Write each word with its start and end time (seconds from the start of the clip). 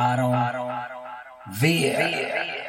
I 0.00 0.16
don't, 0.16 0.34
I 0.34 0.52
don't, 0.52 0.70
I 0.70 0.88
don't, 0.88 1.04
I 1.04 1.20
don't. 1.44 1.54
V. 1.56 1.90
V. 1.90 1.92
v. 1.92 2.59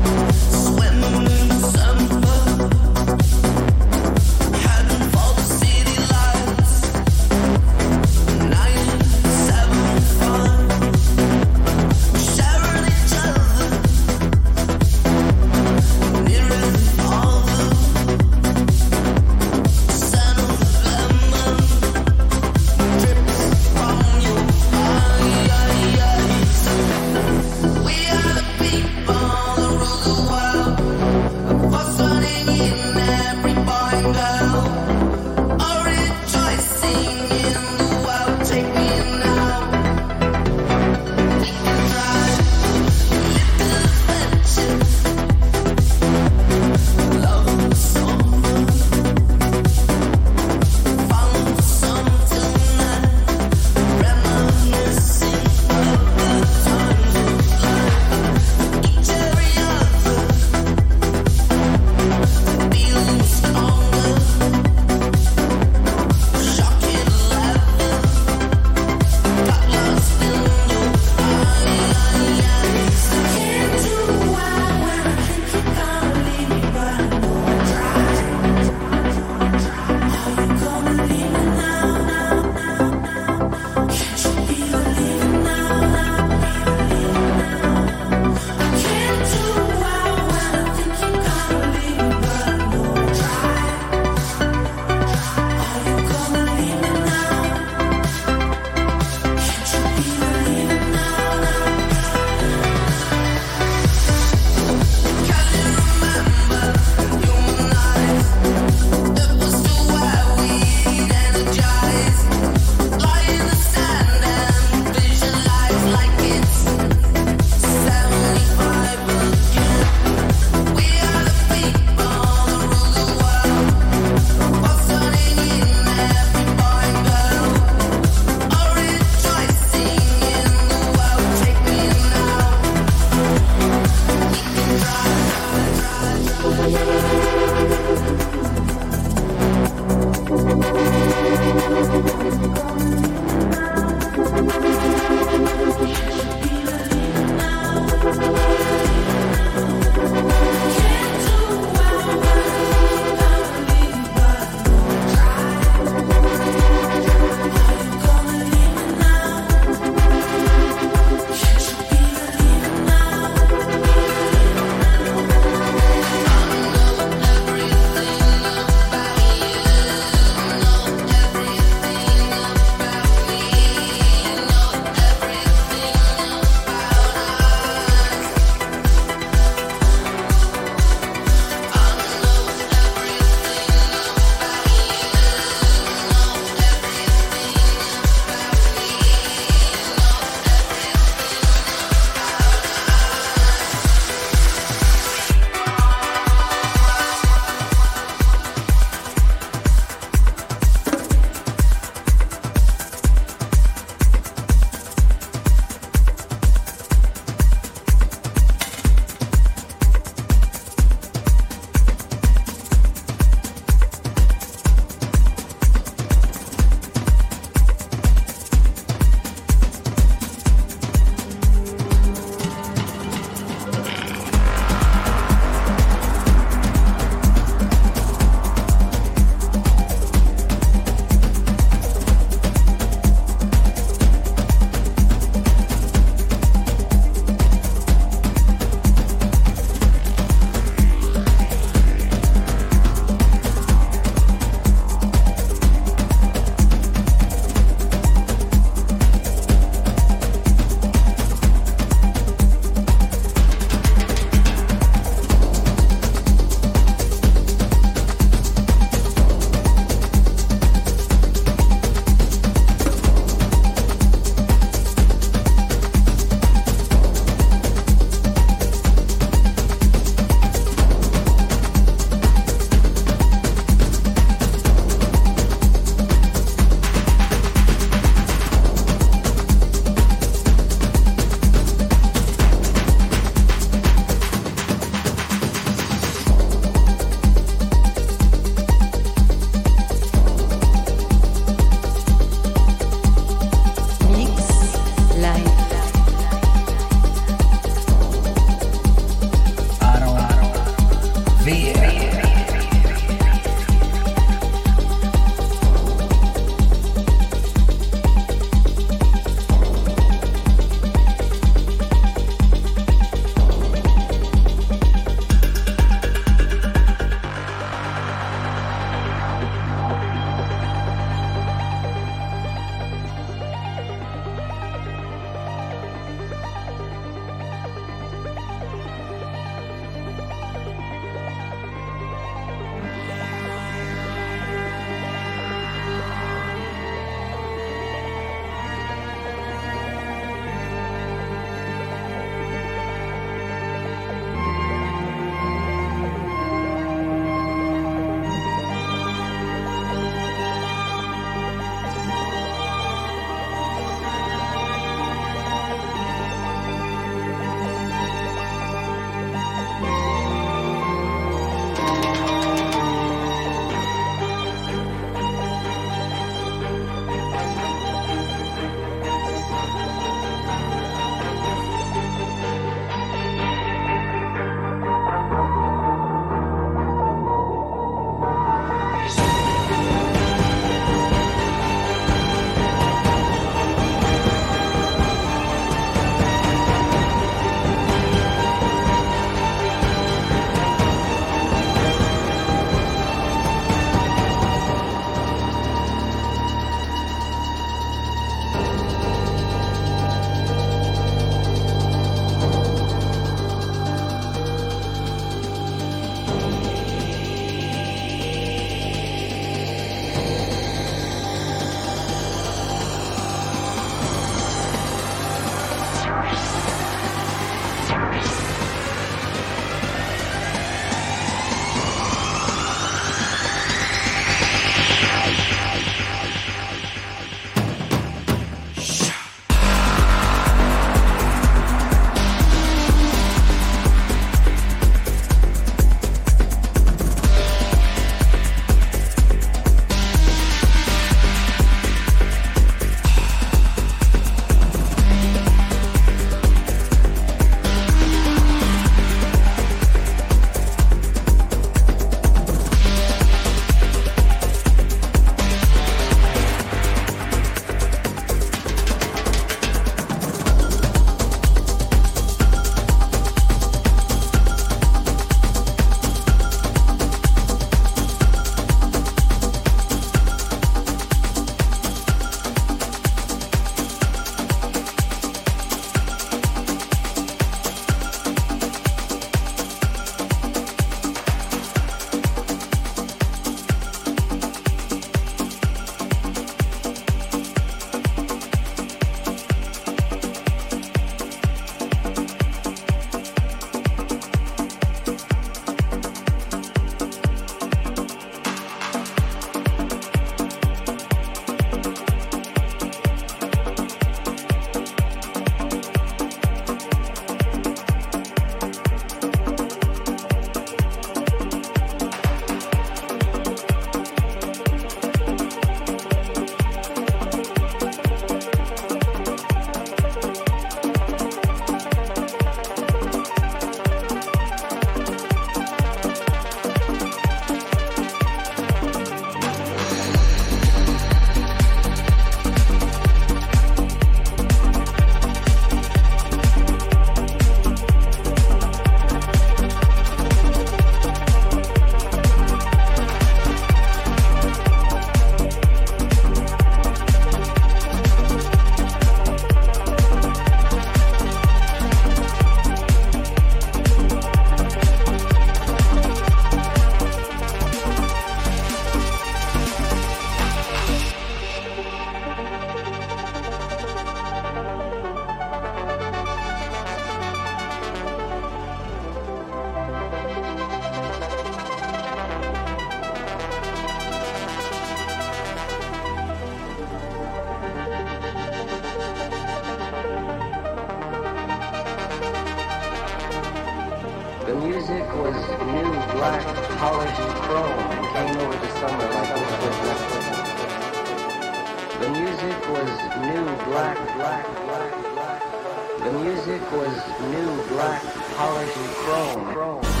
new 597.19 597.67
black 597.67 598.03
polished 598.35 598.77
chrome. 598.95 599.53
chrome. 599.53 600.00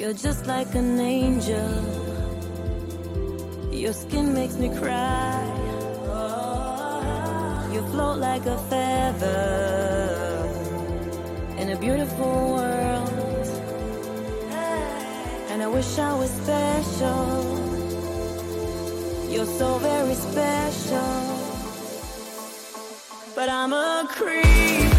You're 0.00 0.14
just 0.14 0.46
like 0.46 0.74
an 0.74 0.98
angel. 0.98 1.70
Your 3.70 3.92
skin 3.92 4.32
makes 4.32 4.56
me 4.56 4.70
cry. 4.70 5.44
You 7.70 7.82
float 7.92 8.16
like 8.16 8.46
a 8.46 8.56
feather 8.70 10.48
in 11.58 11.68
a 11.68 11.76
beautiful 11.78 12.54
world. 12.54 13.10
And 15.50 15.62
I 15.62 15.66
wish 15.66 15.98
I 15.98 16.14
was 16.14 16.30
special. 16.30 17.26
You're 19.28 19.52
so 19.60 19.76
very 19.80 20.14
special. 20.14 21.12
But 23.34 23.50
I'm 23.50 23.74
a 23.74 24.08
creep. 24.08 24.89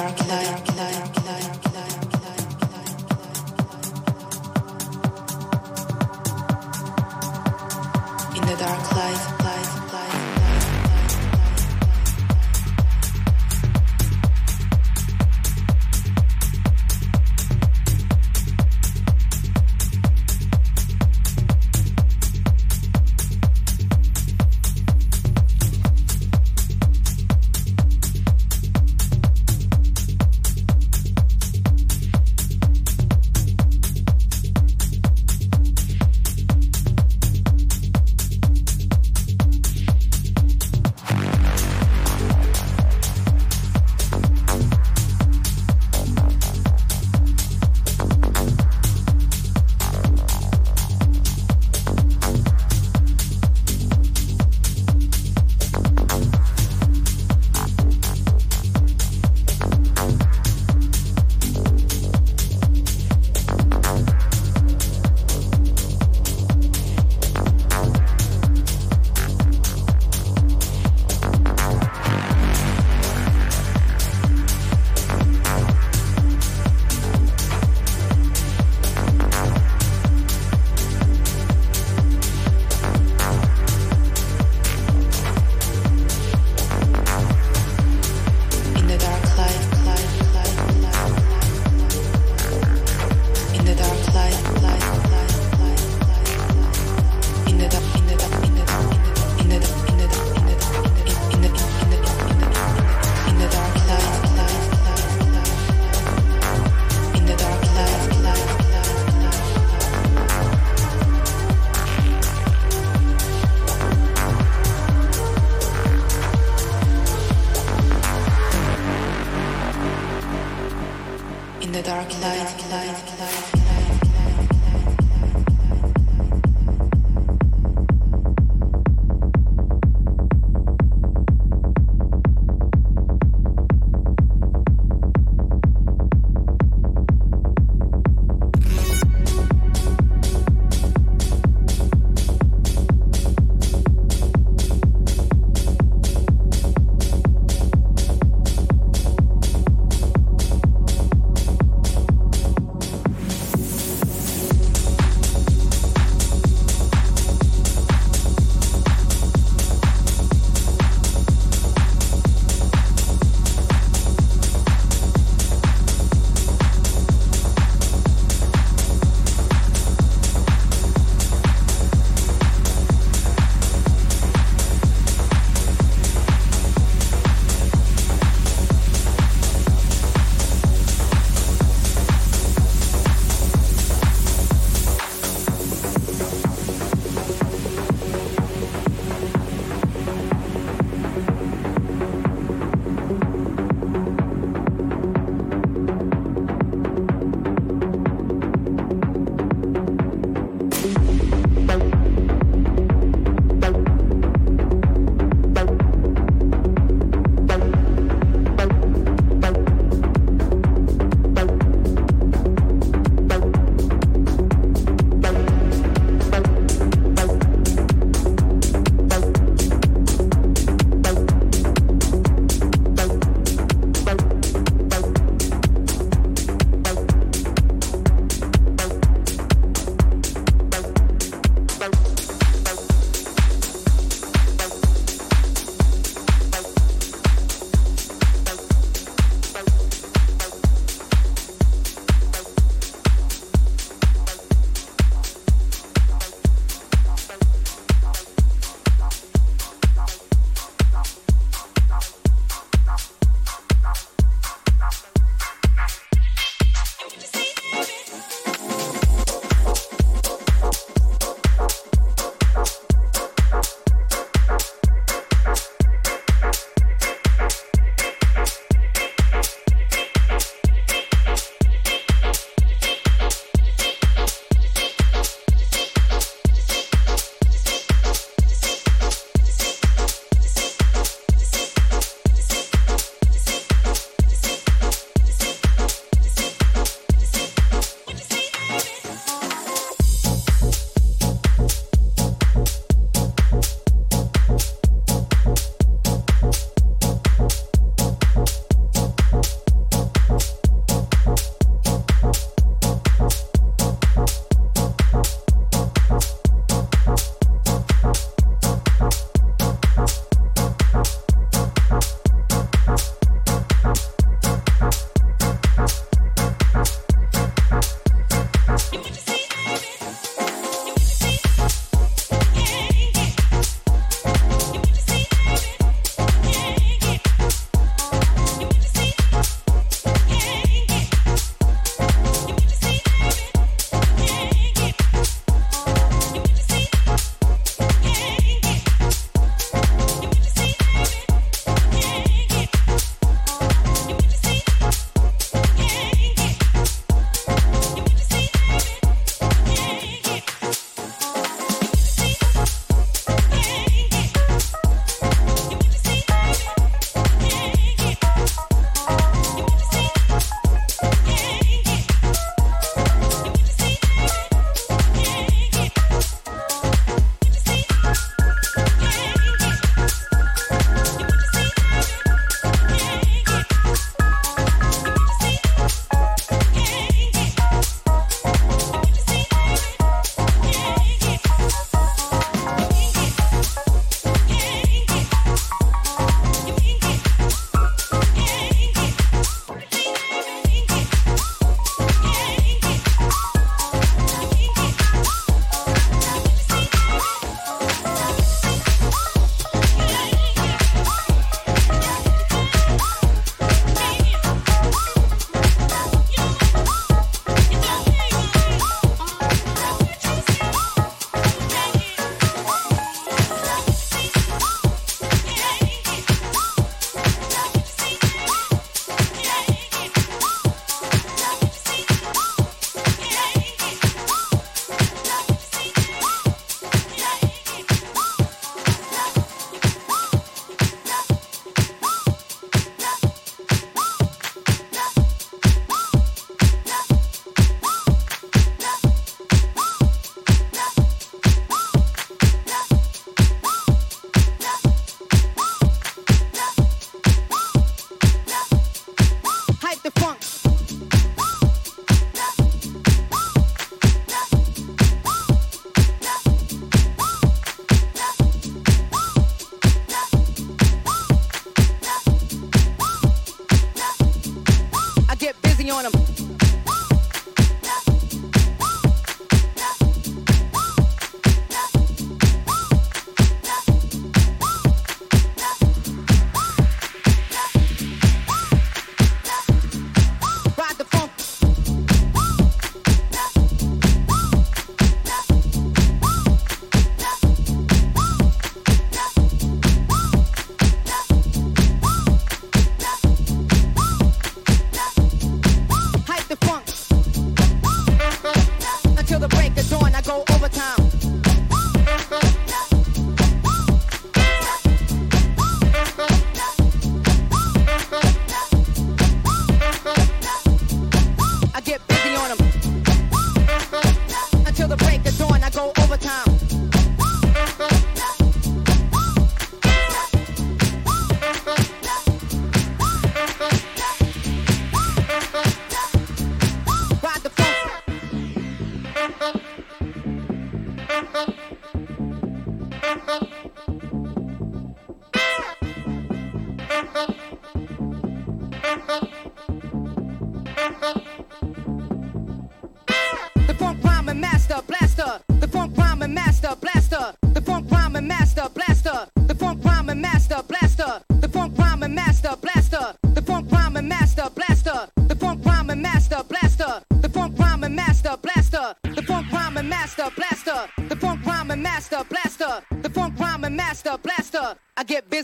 Dark 0.00 0.28
light, 0.28 0.69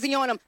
breathing 0.06 0.22
on 0.22 0.28
them. 0.28 0.38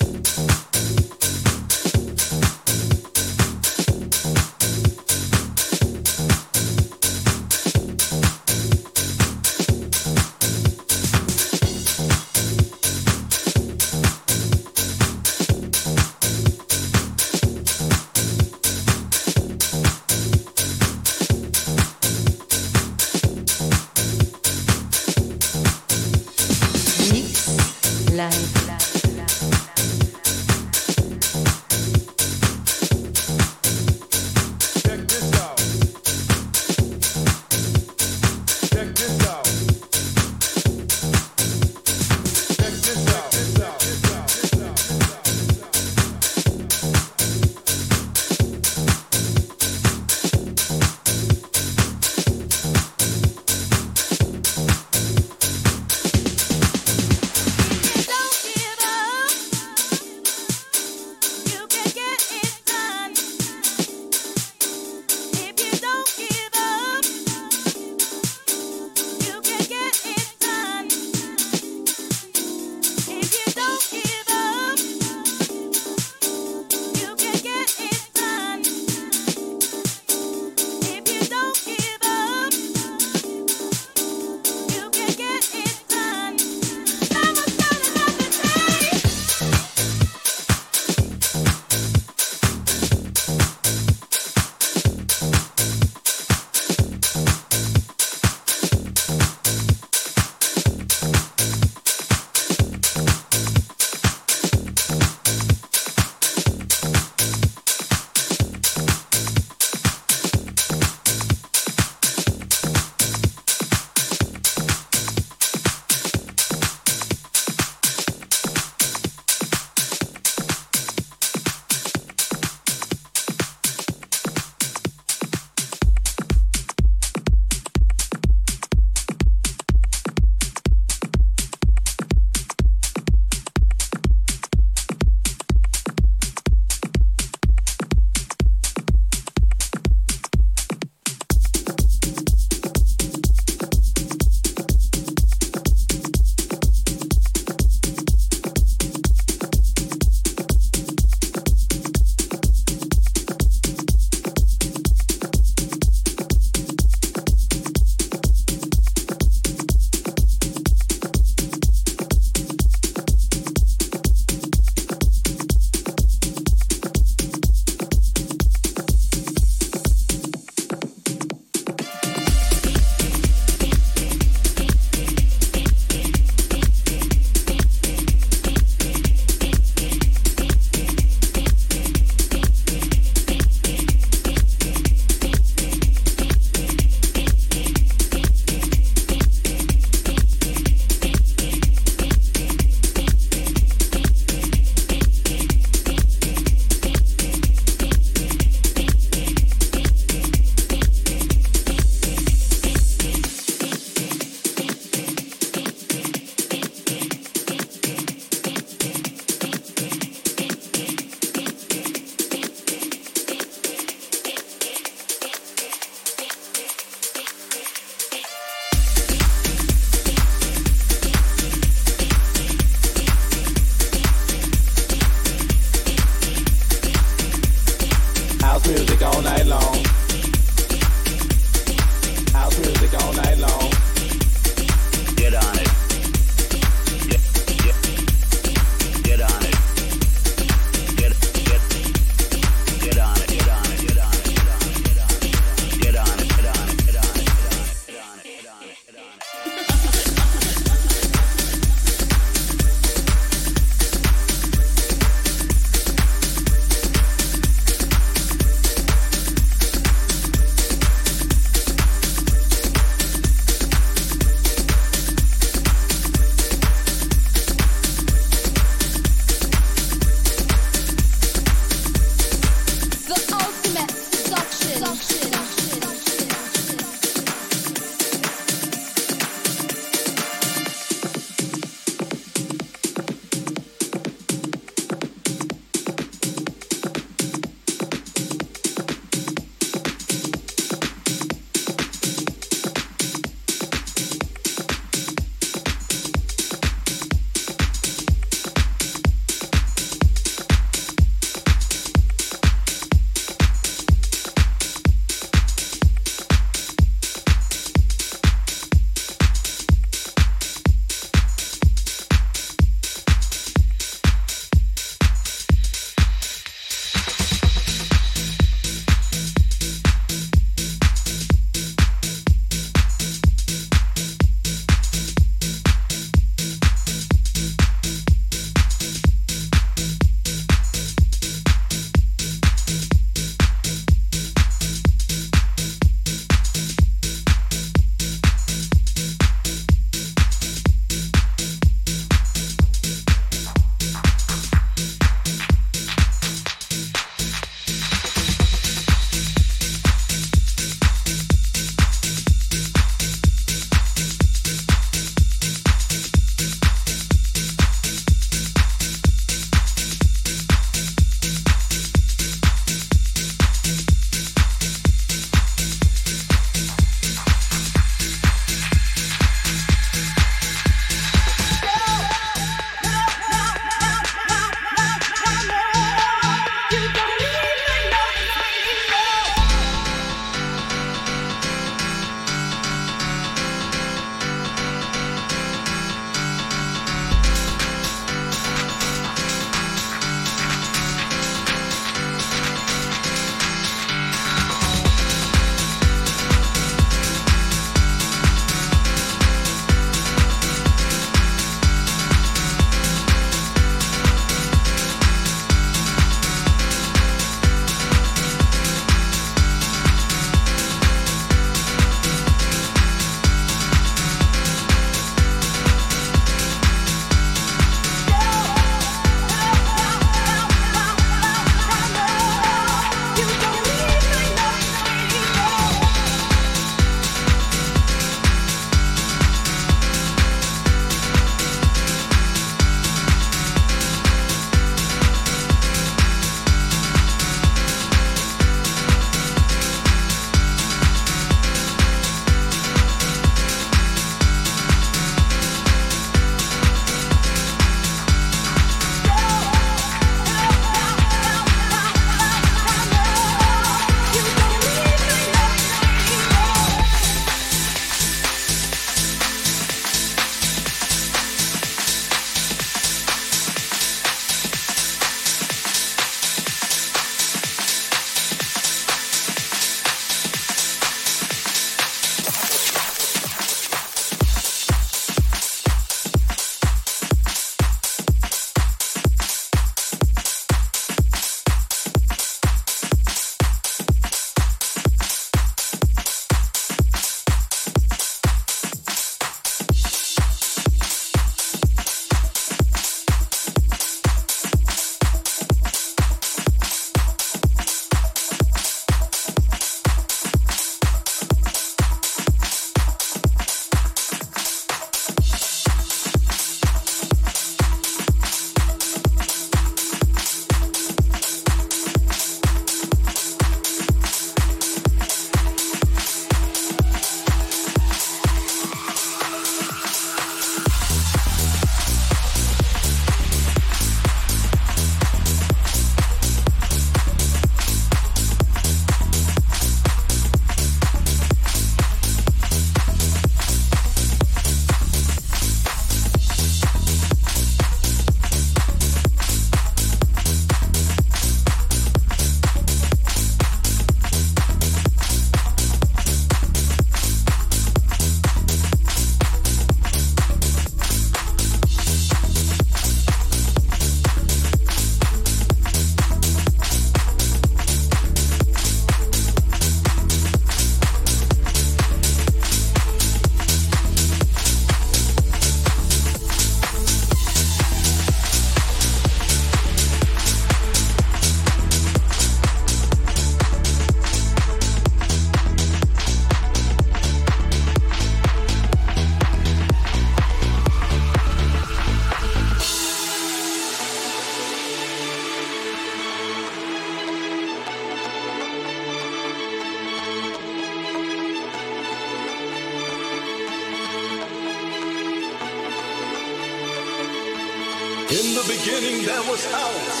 In 598.12 598.34
the 598.34 598.44
beginning 598.46 599.06
there 599.06 599.22
was 599.22 599.42
house. 599.50 600.00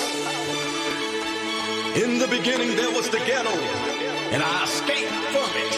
In 1.96 2.18
the 2.18 2.28
beginning 2.28 2.76
there 2.76 2.90
was 2.90 3.08
the 3.08 3.16
ghetto, 3.20 3.56
and 4.34 4.42
I 4.42 4.64
escaped 4.64 5.16
from 5.32 5.50
it. 5.64 5.72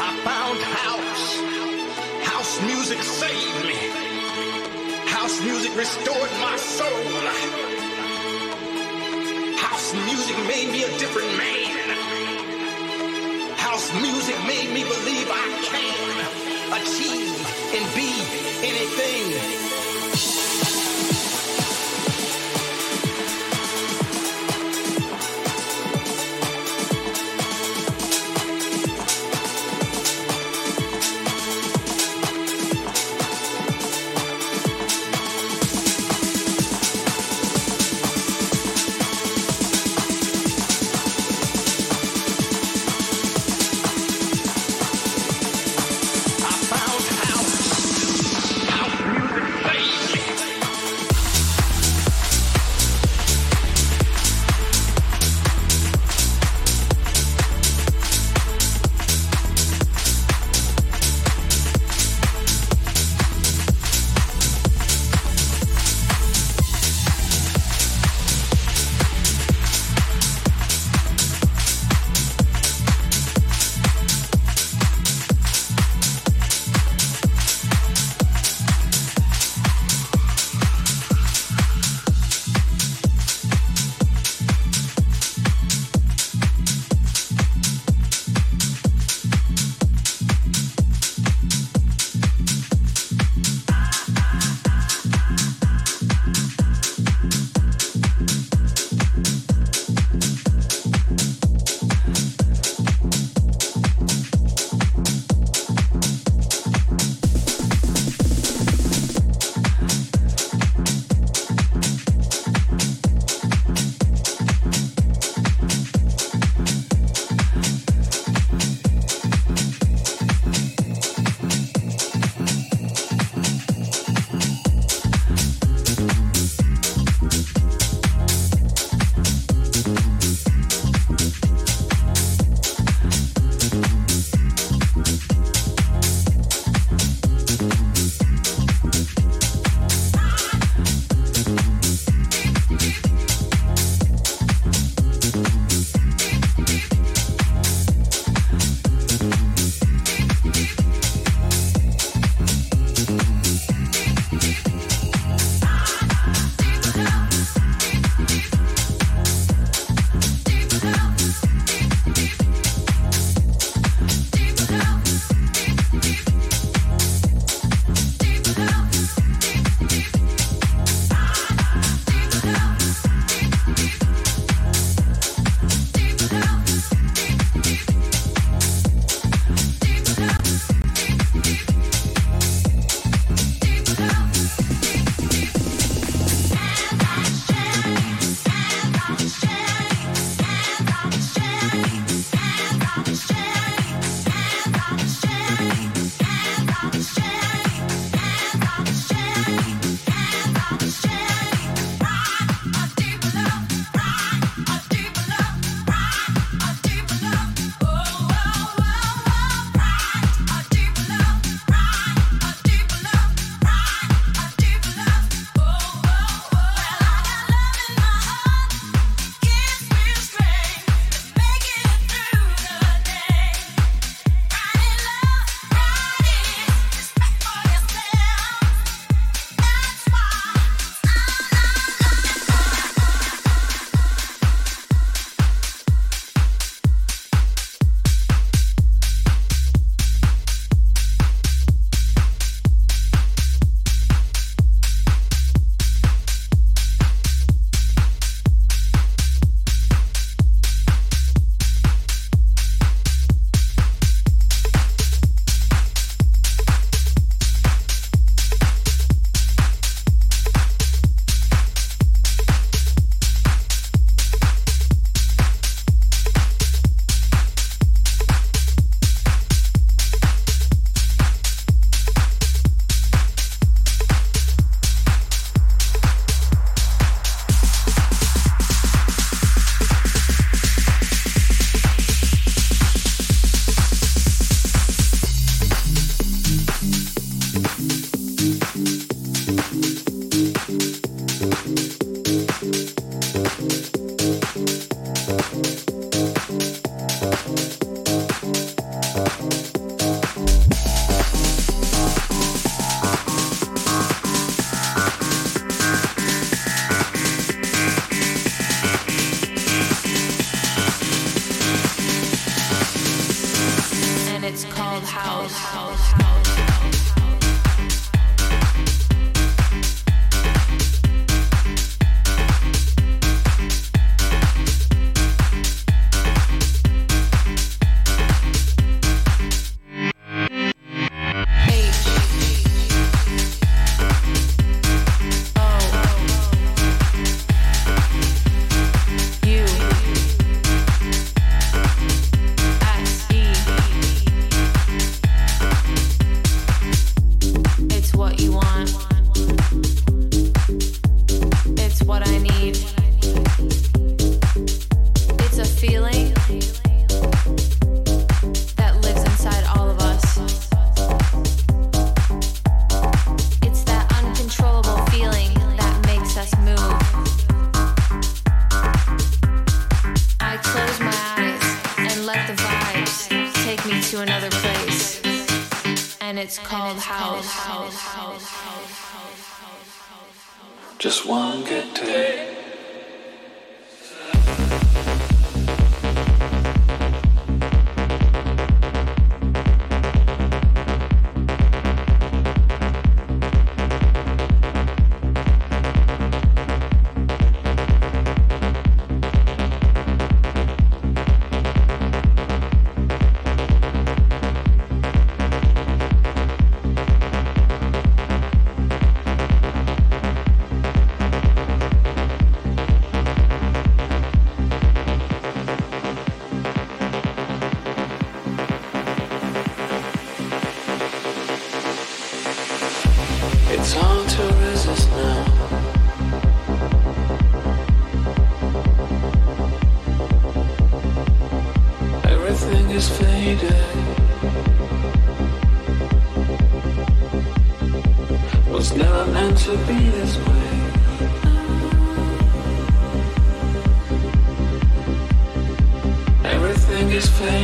I 0.00 0.10
found 0.24 0.58
house. 0.80 1.26
House 2.32 2.62
music 2.62 3.02
saved 3.02 3.64
me. 3.66 3.76
House 5.04 5.38
music 5.42 5.76
restored 5.76 6.32
my 6.40 6.56
soul. 6.56 7.04
House 9.60 9.92
music 10.08 10.38
made 10.48 10.72
me 10.72 10.84
a 10.84 10.98
different 10.98 11.36
man. 11.36 11.90
House 13.58 13.92
music 14.00 14.38
made 14.46 14.72
me 14.72 14.82
believe 14.82 15.28
I 15.30 15.46
can 15.68 16.39
achieve 16.72 17.34
and 17.74 17.94
be 17.94 18.10
anything. 18.62 19.89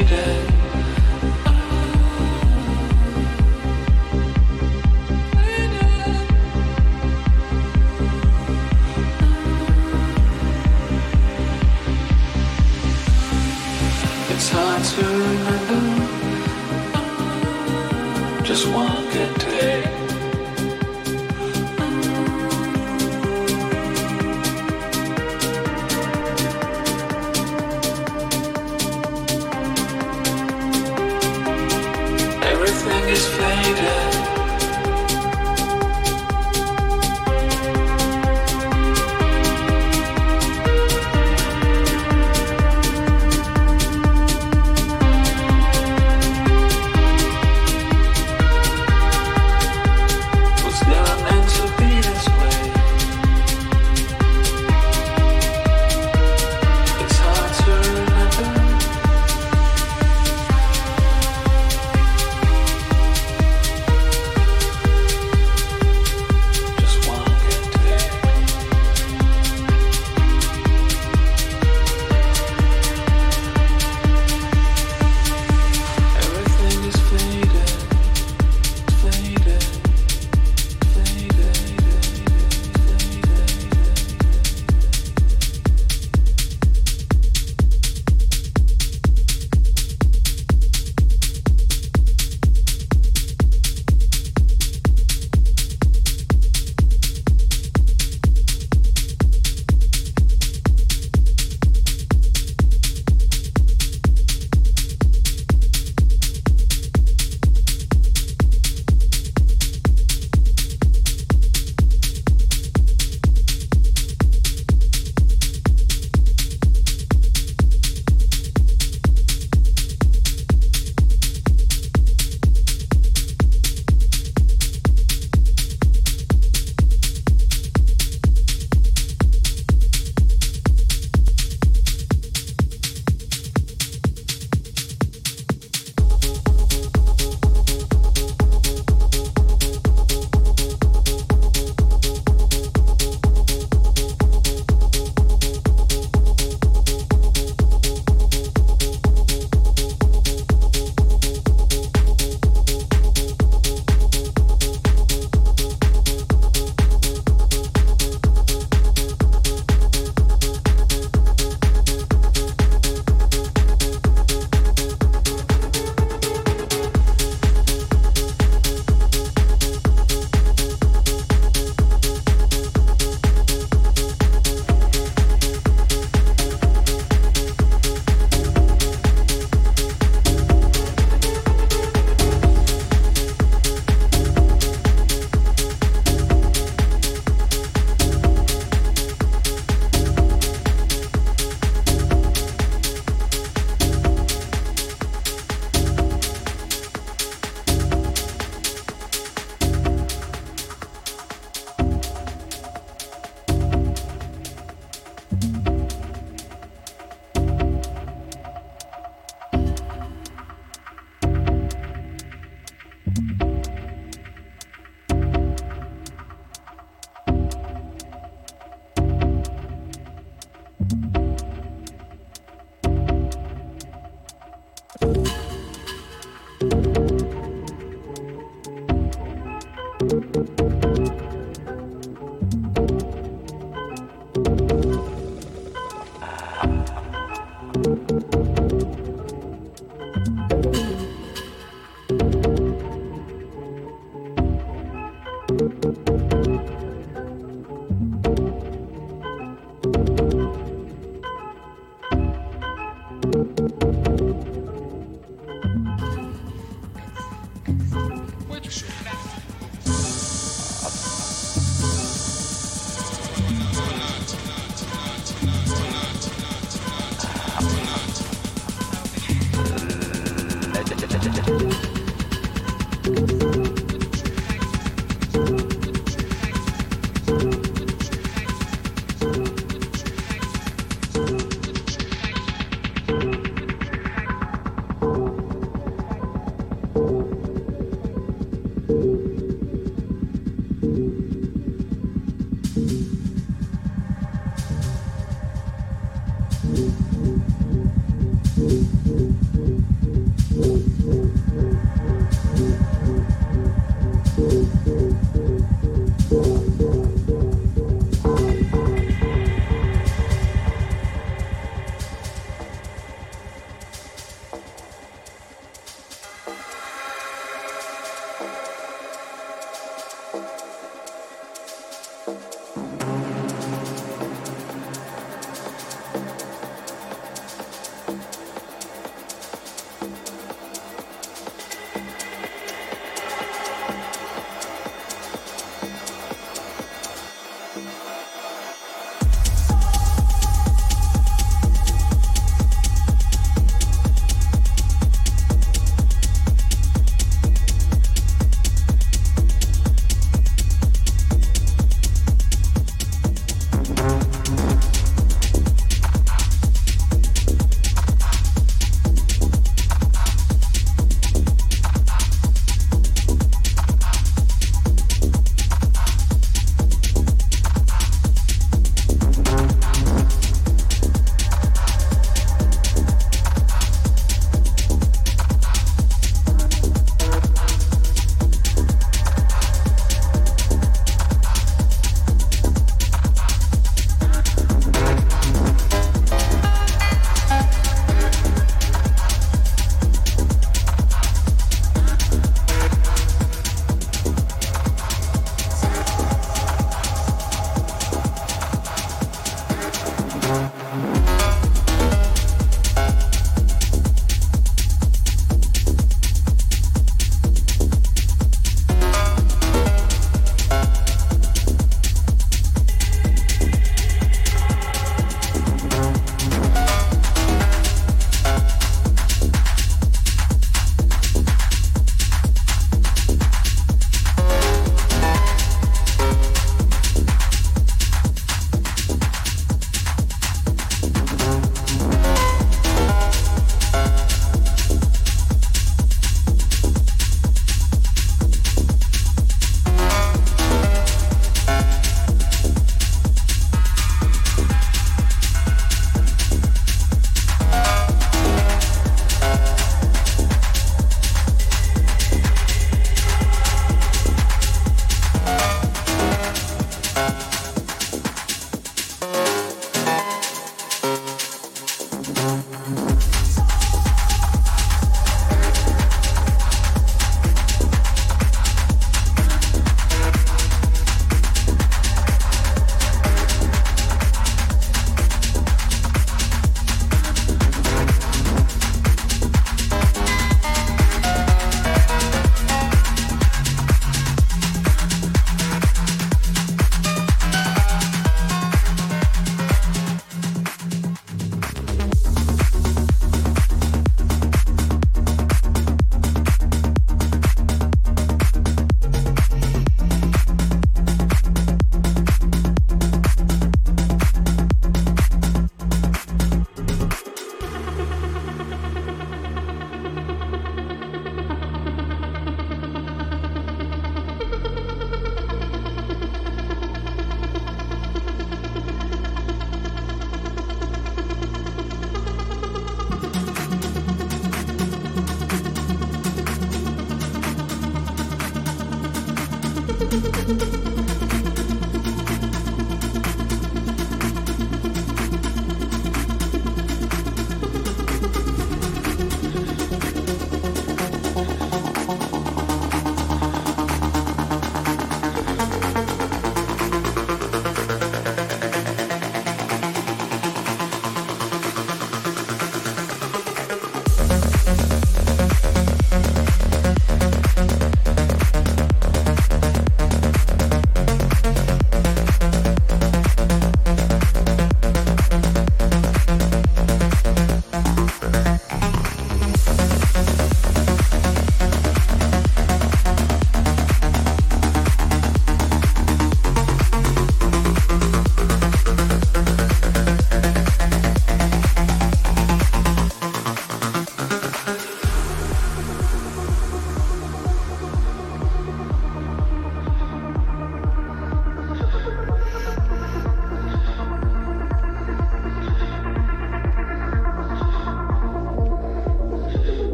Is 0.00 0.57